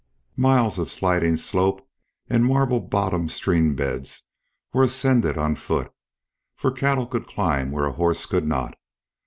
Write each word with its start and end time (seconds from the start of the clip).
Miles 0.35 0.79
of 0.79 0.91
sliding 0.91 1.37
slope 1.37 1.87
and 2.27 2.43
marble 2.43 2.79
bottomed 2.79 3.29
streambeds 3.29 4.23
were 4.73 4.81
ascended 4.85 5.37
on 5.37 5.53
foot, 5.53 5.93
for 6.55 6.71
cattle 6.71 7.05
could 7.05 7.27
climb 7.27 7.69
where 7.71 7.85
a 7.85 7.91
horse 7.91 8.25
could 8.25 8.47
not. 8.47 8.75